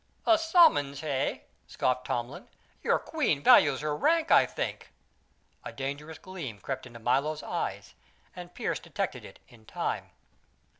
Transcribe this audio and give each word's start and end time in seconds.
"A 0.25 0.35
summons, 0.39 1.01
hey?" 1.01 1.43
scoffed 1.67 2.07
Tomlin. 2.07 2.47
"Your 2.81 2.97
queen 2.97 3.43
values 3.43 3.81
her 3.81 3.95
rank, 3.95 4.31
I 4.31 4.47
think." 4.47 4.91
A 5.63 5.71
dangerous 5.71 6.17
gleam 6.17 6.57
crept 6.59 6.87
into 6.87 6.97
Milo's 6.97 7.43
eyes, 7.43 7.93
and 8.35 8.55
Pearse 8.55 8.79
detected 8.79 9.23
it 9.23 9.37
in 9.47 9.63
time. 9.67 10.09